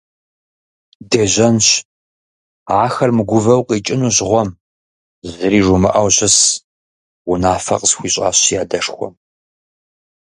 Дежьэнщ, 1.09 1.67
ахэр 2.83 3.11
мыгувэу 3.17 3.61
къикӀынущ 3.67 4.17
гъуэм, 4.27 4.49
зыри 5.31 5.59
жумыӀэу 5.65 6.09
щыс,- 6.15 6.37
унафэ 7.31 7.75
къысхуищӀащ 7.79 8.37
си 8.45 8.55
адэшхуэм. 8.61 9.13